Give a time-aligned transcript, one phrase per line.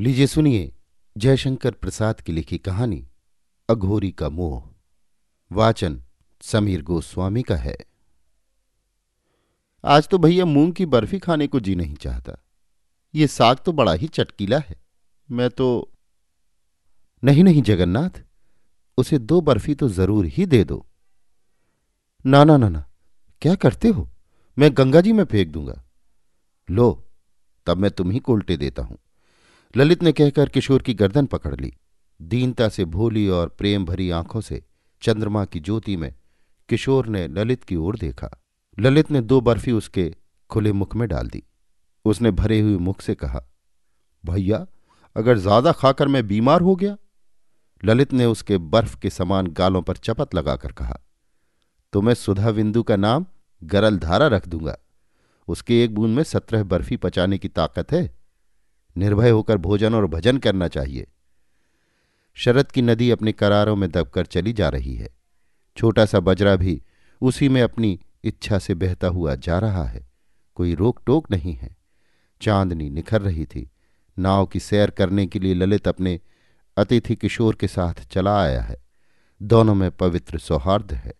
[0.00, 0.72] लीजिए सुनिए
[1.16, 3.08] जयशंकर प्रसाद की लिखी कहानी,
[3.68, 4.62] अघोरी का मोह।
[5.52, 6.02] वाचन
[6.42, 7.76] समीर गोस्वामी का है।
[9.84, 12.36] आज तो भैया मूंग की बर्फ़ी खाने को जी नहीं चाहता।
[13.14, 14.80] ये साग तो बड़ा ही चटकीला है।
[15.30, 15.92] मैं तो
[17.24, 18.22] नहीं नहीं जगन्नाथ,
[18.98, 20.86] उसे दो बर्फ़ी तो ज़रूर ही दे दो।
[22.26, 22.90] ना ना ना ना,
[23.42, 24.10] क्या करते हो?
[24.58, 25.84] मैं गंगा जी में फेंक दूँगा।
[26.70, 27.08] लो,
[27.66, 28.98] तब मैं तुम ही को उल्टे देता हूँ।
[29.74, 31.72] ललित ने कहकर किशोर की गर्दन पकड़ ली।
[32.20, 34.62] दीनता से भोली और प्रेम भरी आँखों से
[35.02, 36.12] चंद्रमा की ज्योति में
[36.68, 38.30] किशोर ने ललित की ओर देखा।
[38.78, 40.10] ललित ने दो बर्फ़ी उसके
[40.50, 41.42] खुले मुख में डाल दी।
[42.04, 43.42] उसने भरे हुए मुख से कहा,
[44.24, 44.66] भैया,
[45.16, 46.96] अगर ज़्यादा खाकर मैं बीमार हो गया?
[47.82, 51.00] ललित ने उसके बर्फ़ के समान गालों पर चपत लगाकर कहा
[51.92, 53.26] तो मैं सुधा बिंदु का नाम
[53.62, 54.76] गरल धारा रख दूँगा।
[55.48, 58.08] उसके एक बूंद में सत्रह बर्फ़ी पचाने की ताकत है।
[58.96, 61.06] निर्भय होकर भोजन और भजन करना चाहिए।
[62.34, 65.08] शरद की नदी अपने करारों में दबकर चली जा रही है।
[65.76, 66.82] छोटा सा बजरा भी
[67.20, 70.10] उसी में अपनी इच्छा से बहता हुआ जा रहा है।
[70.54, 71.76] कोई रोक टोक नहीं है।
[72.42, 73.70] चांदनी निखर रही थी।
[74.18, 76.20] नाव की सैर करने के लिए ललित अपने
[76.76, 78.76] अतिथि किशोर के साथ चला आया है।
[79.42, 81.12] दोनों में पवित्र सौहार्द है।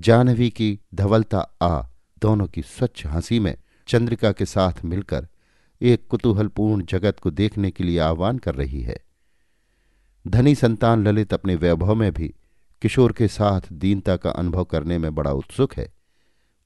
[0.00, 1.82] जानवी की धवलता आ,
[2.18, 3.56] दोनों की स्वच्छ हँसी में
[3.88, 5.28] चंद्रिका के साथ मिलकर
[5.82, 9.04] एक कुतूहलपूर्ण जगत को देखने के लिए आह्वान कर रही है।
[10.28, 12.34] धनी संतान ललित अपने वैभव में भी
[12.82, 15.92] किशोर के साथ दीनता का अनुभव करने में बड़ा उत्सुक है।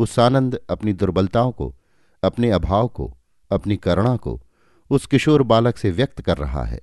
[0.00, 1.74] वो सानंद अपनी दुर्बलताओं को,
[2.22, 3.16] अपने अभाव को,
[3.50, 4.42] अपनी करुणा को
[4.90, 6.80] उस किशोर बालक से व्यक्त कर रहा है।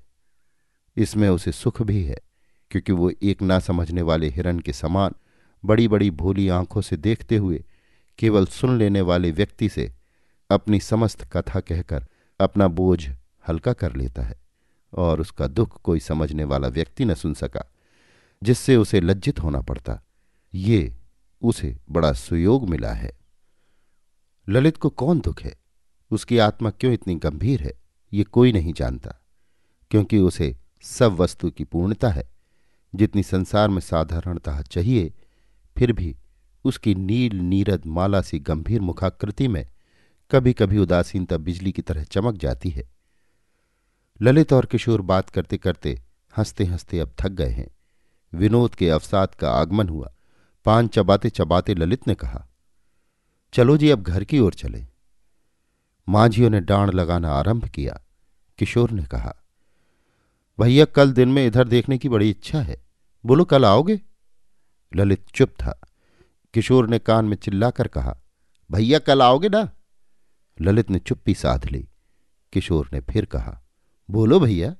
[0.97, 2.17] इसमें उसे सुख भी है,
[2.71, 5.11] क्योंकि वो एक ना समझने वाले हिरण के समान
[5.65, 7.63] बड़ी बड़ी भोली आँखों से देखते हुए
[8.19, 9.93] केवल सुन लेने वाले व्यक्ति से
[10.51, 12.05] अपनी समस्त कथा कहकर
[12.43, 13.09] अपना बोझ
[13.47, 14.41] हल्का कर लेता है
[14.93, 17.71] और उसका दुख कोई समझने वाला व्यक्ति न सुन सका,
[18.43, 20.01] जिससे उसे लज्जित होना पड़ता।
[20.53, 20.95] ये
[21.41, 23.17] उसे बड़ा सुयोग मिला है।
[24.49, 25.55] ललित को कौन दुख है?
[26.11, 27.73] उसकी आत्मा क्यों इतनी गंभीर है?
[28.13, 29.15] ये कोई नहीं जानता,
[29.91, 32.29] क्योंकि उसे सब वस्तु की पूर्णता है।
[32.95, 35.13] जितनी संसार में साधारणतः चाहिए,
[35.77, 36.15] फिर भी
[36.65, 39.69] उसकी नील नीरद माला सी गंभीर मुखाकृति में
[40.33, 42.89] कभी कभी उदासीनता बिजली की तरह चमक जाती है।
[44.21, 46.01] ललित और किशोर बात करते करते
[46.37, 47.75] हँसते हँसते अब थक गए हैं।
[48.33, 50.13] विनोद के अवसाद का आगमन हुआ।
[50.65, 52.47] पान चबाते चबाते ललित ने कहा,
[53.53, 54.87] चलो जी, अब घर की ओर चले।
[56.09, 58.01] मांझियों ने डांड लगाना आरंभ किया।
[58.57, 59.35] किशोर ने कहा,
[60.59, 62.83] भैया, कल दिन में इधर देखने की बड़ी इच्छा है।
[63.25, 64.01] बोलो, कल आओगे?
[64.95, 65.87] ललित चुप था।
[66.53, 68.17] किशोर ने कान में चिल्लाकर कहा,
[68.71, 69.71] भैया, कल आओगे ना?
[70.61, 71.87] ललित ने चुप्पी साध ली।
[72.53, 73.61] किशोर ने फिर कहा,
[74.09, 74.75] बोलो भैया,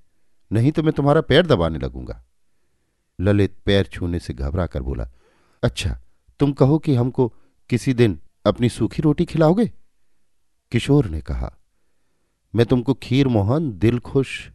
[0.52, 2.24] नहीं तो मैं तुम्हारा पैर दबाने लगूँगा।
[3.20, 5.10] ललित पैर छूने से घबरा कर बोला
[5.64, 6.00] अच्छा
[6.40, 7.28] तुम कहो कि हमको
[7.70, 9.66] किसी दिन अपनी सूखी रोटी खिलाओगे?
[10.72, 11.54] किशोर ने कहा,
[12.56, 14.50] मैं तुमको खीर मोहन, दिल खुश।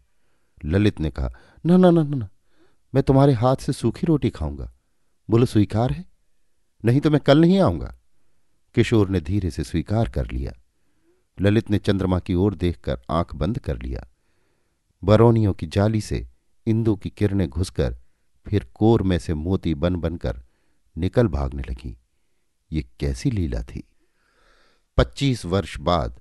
[0.64, 1.32] ललित ने कहा,
[1.66, 2.28] ना ना ना ना
[2.94, 4.72] मैं तुम्हारे हाथ से सूखी रोटी खाऊँगा।
[5.30, 6.04] बोलो, स्वीकार है?
[6.84, 7.94] नहीं तो मैं कल नहीं आऊँगा।
[8.74, 10.52] किशोर ने धीरे से स्वीकार कर लिया।
[11.40, 14.06] ललित ने चंद्रमा की ओर देखकर आँख बंद कर लिया।
[15.04, 16.28] बरौनियों की जाली से
[16.66, 17.96] इंदु की किरणें घुसकर
[18.46, 20.42] फिर कोर में से मोती बन बनकर
[20.98, 21.98] निकल भागने लगी।
[22.72, 23.88] ये कैसी लीला थी।
[24.96, 26.20] पच्चीस वर्ष बाद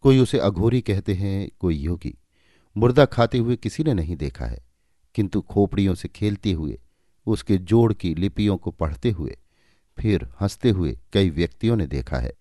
[0.00, 2.18] कोई उसे अघोरी कहते हैं, कोई योगी।
[2.76, 4.64] मुर्दा खाते हुए किसी ने नहीं देखा है,
[5.14, 6.80] किंतु खोपड़ियों से खेलते हुए,
[7.26, 9.38] उसके जोड़ की लिपियों को पढ़ते हुए,
[9.98, 12.32] फिर हँसते हुए कई व्यक्तियों ने देखा है।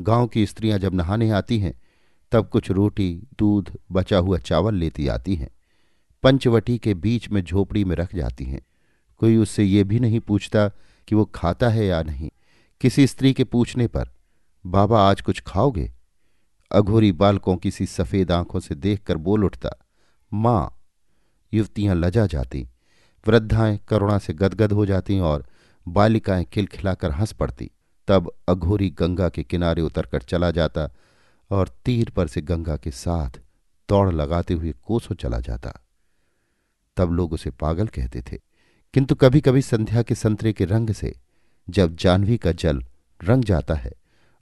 [0.00, 1.74] गाँव की स्त्रियाँ जब नहाने आती हैं,
[2.32, 5.50] तब कुछ रोटी, दूध, बचा हुआ चावल लेती आती हैं।
[6.22, 8.60] पंचवटी के बीच में झोपड़ी में रख जाती हैं।
[9.18, 10.68] कोई उससे ये भी नहीं पूछता
[11.08, 12.30] कि वो खाता है या नहीं।
[12.80, 14.08] किसी स्त्री के पूछने पर,
[14.66, 15.92] बाबा, आज कुछ खाओगे?
[16.72, 19.70] अघोरी बालकों की सी सफ़ेद आँखों से देखकर बोल उठता,
[20.34, 20.76] माँ।
[21.54, 22.68] युवतियाँ लजा जाती,
[23.28, 25.46] वृद्धाएँ करुणा से गदगद हो जाती और
[25.88, 27.70] बालिकाएँ खिलखिलाकर हंस पड़ती।
[28.08, 30.90] तब अघोरी गंगा के किनारे उतरकर चला जाता
[31.50, 33.30] और तीर पर से गंगा के साथ
[33.88, 35.80] दौड़ लगाते हुए कोसों चला जाता।
[36.96, 38.38] तब लोग उसे पागल कहते थे।
[38.94, 41.14] किंतु कभी कभी संध्या के संतरे के रंग से
[41.70, 42.82] जब जानवी का जल
[43.24, 43.92] रंग जाता है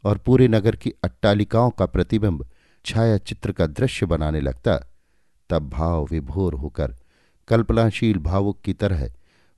[0.04, 2.46] और पूरे नगर की अट्टालिकाओं का प्रतिबिंब
[2.84, 4.94] छाया चित्र का दृश्य बनाने लगता,
[5.50, 6.96] तब भाव विभोर होकर
[7.48, 9.12] कल्पनाशील भावुक की तरह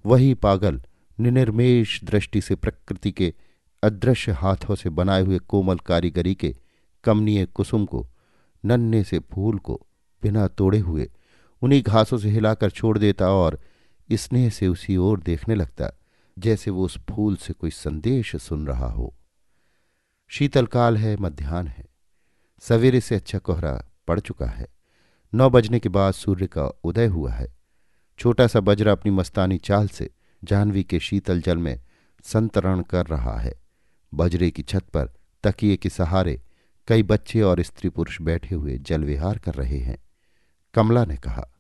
[0.07, 0.83] वही पागल
[1.21, 3.35] निनिर्मेश दृष्टि से प्रकृति के
[3.83, 6.57] अदृश्य हाथों से बनाए हुए कोमल कारीगरी के
[7.05, 8.09] कमनीय कुसुम को,
[8.65, 9.87] नन्हे से फूल को
[10.23, 11.11] बिना तोड़े हुए
[11.63, 13.61] उन्हीं घासों से हिलाकर छोड़ देता और
[14.13, 15.99] स्नेह से उसी ओर देखने लगता,
[16.39, 19.17] जैसे वो उस फूल से कोई संदेश सुन रहा हो।
[20.29, 21.87] शीतलकाल है, मध्यान्ह है।
[22.61, 24.67] सवेरे से अच्छा कोहरा पड़ चुका है।
[25.35, 27.57] नौ बजने के बाद सूर्य का उदय हुआ है।
[28.19, 30.11] छोटा सा बजरा अपनी मस्तानी चाल से
[30.45, 31.81] जाह्नवी के शीतल जल में
[32.25, 33.60] संतरण कर रहा है।
[34.15, 35.13] बजरे की छत पर,
[35.45, 36.43] तकिए के सहारे,
[36.89, 39.99] कई बच्चे और स्त्री पुरुष बैठे हुए जल विहार कर रहे हैं।
[40.75, 41.51] कमला ने कहा,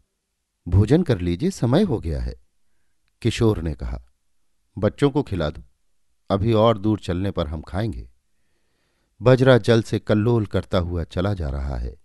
[0.69, 2.41] भोजन कर लीजिए, समय हो गया है।
[3.23, 4.03] किशोर ने कहा,
[4.79, 5.63] बच्चों को खिला दो,
[6.31, 8.11] अभी और दूर चलने पर हम खाएँगे।
[9.23, 11.97] बजरा जल से कल्लोल करता हुआ चला जा रहा है।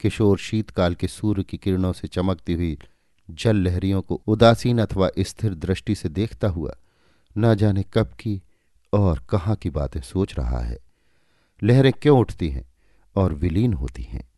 [0.00, 2.78] किशोर शीतकाल के सूर्य की किरणों से चमकती हुई
[3.30, 6.76] जल लहरियों को उदासीन अथवा स्थिर दृष्टि से देखता हुआ
[7.38, 8.42] न जाने कब की
[8.92, 10.78] और कहाँ की बातें सोच रहा है?
[11.62, 12.72] लहरें क्यों उठती हैं
[13.16, 14.30] और विलीन होती हैं?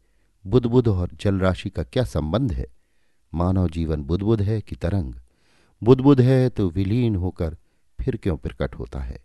[0.47, 2.67] बुदबुद और जलराशि का क्या संबंध है?
[3.35, 5.15] मानव जीवन बुदबुद है कि तरंग?
[5.83, 7.57] बुदबुद है तो विलीन होकर
[8.01, 9.25] फिर क्यों प्रकट होता है?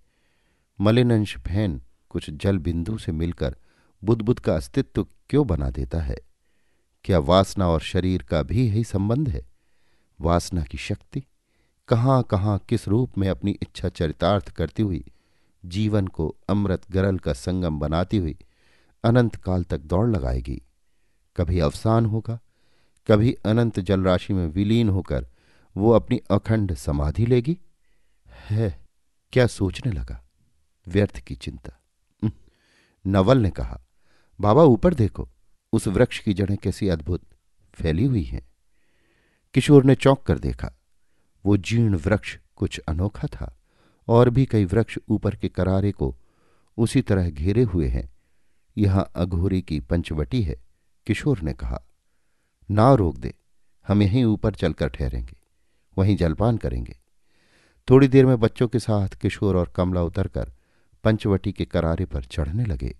[0.81, 3.55] मलिनंश फ़ैन कुछ जल बिंदु से मिलकर
[4.03, 6.17] बुदबुद का अस्तित्व क्यों बना देता है?
[7.05, 9.45] क्या वासना और शरीर का भी यही संबंध है?
[10.21, 11.23] वासना की शक्ति?
[11.87, 15.05] कहाँ कहाँ किस रूप में अपनी इच्छा चरितार्थ करती हुई
[15.65, 18.37] जीवन को अमृत गरल का संगम बनाती हुई
[19.03, 20.61] अनंत काल तक दौड़ लगाएगी।
[21.37, 22.39] कभी अवसान होगा,
[23.07, 25.27] कभी अनंत जलराशि में विलीन होकर
[25.77, 27.57] वो अपनी अखंड समाधि लेगी।
[28.27, 28.79] है,
[29.31, 30.23] क्या सोचने लगा?
[30.87, 31.71] व्यर्थ की चिंता।
[33.07, 33.81] नवल ने कहा,
[34.41, 35.29] बाबा, ऊपर देखो,
[35.73, 37.21] उस वृक्ष की जड़ें कैसी अद्भुत
[37.73, 38.47] फैली हुई हैं।
[39.53, 40.73] किशोर ने चौंक कर देखा,
[41.45, 43.58] वो जीर्ण वृक्ष कुछ अनोखा था।
[44.09, 46.15] और भी कई वृक्ष ऊपर के करारे को
[46.77, 48.09] उसी तरह घेरे हुए हैं।
[48.77, 50.55] यहाँ अघोरी की पंचवटी है,
[51.07, 51.81] किशोर ने कहा।
[52.69, 53.33] ना रोक दे,
[53.87, 55.37] हम यहीं ऊपर चलकर ठहरेंगे,
[55.97, 56.97] वहीं जलपान करेंगे।
[57.87, 60.51] थोड़ी देर में बच्चों के साथ किशोर और कमला उतरकर
[61.03, 62.95] पंचवटी के करारे पर चढ़ने लगे।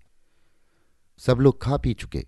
[1.20, 2.26] सब लोग खा पी चुके।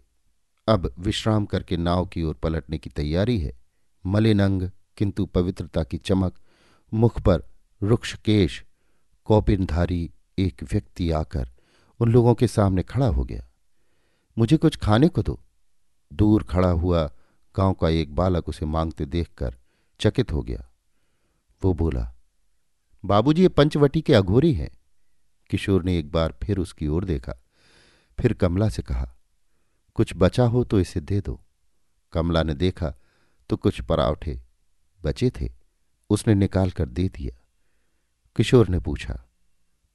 [0.69, 3.53] अब विश्राम करके नाव की ओर पलटने की तैयारी है।
[4.07, 6.35] मलिनंग, किंतु पवित्रता की चमक,
[6.95, 7.43] मुख पर
[7.83, 8.63] रुक्षकेश
[9.25, 11.51] कौपिनधारी एक व्यक्ति आकर
[12.01, 13.49] उन लोगों के सामने खड़ा हो गया।
[14.39, 15.41] मुझे कुछ खाने को दो।
[16.13, 17.11] दूर खड़ा हुआ
[17.57, 19.57] गाँव का एक बालक उसे मांगते देखकर
[20.01, 20.69] चकित हो गया।
[21.65, 22.15] वो बोला,
[23.05, 24.71] बाबूजी, ये पंचवटी के अघोरी हैं।
[25.51, 27.33] किशोर ने एक बार फिर उसकी ओर देखा।
[28.21, 29.17] फिर कमला से कहा,
[29.95, 31.41] कुछ बचा हो तो इसे दे दो।
[32.13, 32.95] कमला ने देखा
[33.49, 34.43] तो कुछ परावठे
[35.03, 35.53] बचे थे।
[36.11, 37.42] उसने निकाल कर दे दिया।
[38.37, 39.25] किशोर ने पूछा,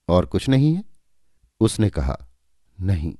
[0.08, 0.84] और कुछ नहीं है?
[1.60, 2.28] उसने कहा,
[2.82, 3.16] नहीं।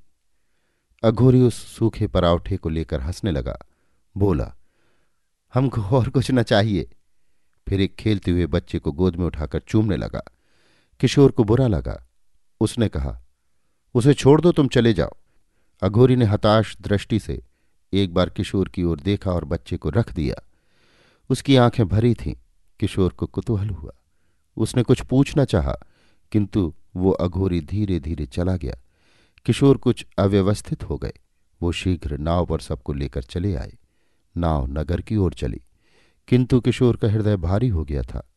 [1.04, 3.58] अघोरी उस सूखे परावठे को लेकर हंसने लगा,
[4.16, 4.54] बोला
[5.54, 6.90] हमको और कुछ न चाहिए।
[7.68, 10.22] फिर एक खेलते हुए बच्चे को गोद में उठाकर चूमने लगा।
[11.00, 12.06] किशोर को बुरा लगा।
[12.60, 13.22] उसने कहा,
[13.94, 15.14] उसे छोड़ दो, तुम चले जाओ।
[15.82, 17.42] अघोरी ने हताश दृष्टि से
[17.92, 20.48] एक बार किशोर की ओर देखा और बच्चे को रख दिया।
[21.30, 22.34] उसकी आँखें भरी थीं।
[22.80, 23.92] किशोर को कुतूहल हुआ।
[24.58, 25.74] उसने कुछ पूछना चाहा,
[26.32, 28.74] किंतु वो अघोरी धीरे धीरे चला गया।
[29.46, 31.12] किशोर कुछ अव्यवस्थित हो गए।
[31.62, 33.72] वो शीघ्र नाव पर सबको लेकर चले आए।
[34.36, 35.60] नाव नगर की ओर चली,
[36.28, 38.30] किंतु किशोर का हृदय भारी हो गया था।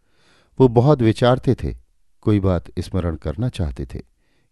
[0.60, 1.78] वो बहुत विचारते थे,
[2.22, 4.02] कोई बात स्मरण करना चाहते थे,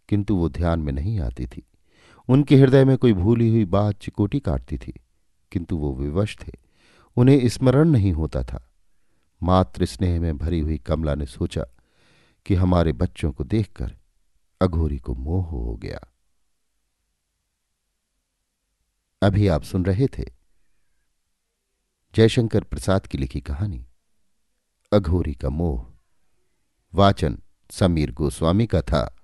[0.10, 1.64] किंतु वो ध्यान में नहीं आती थी।
[2.30, 4.94] उनके हृदय में कोई भूली हुई बात चिकोटी काटती थी,
[5.52, 6.52] किंतु वो विवश थे।
[7.16, 8.69] उन्हें स्मरण नहीं होता था।
[9.44, 11.66] मात्र स्नेह में भरी हुई कमला ने सोचा
[12.46, 13.98] कि हमारे बच्चों को देखकर
[14.62, 16.00] अघोरी को मोह हो गया।
[19.22, 20.26] अभी आप सुन रहे थे
[22.16, 23.86] जयशंकर प्रसाद की लिखी कहानी,
[24.94, 25.94] अघोरी का मोह,
[26.94, 27.42] वाचन
[27.72, 29.19] समीर गोस्वामी का था।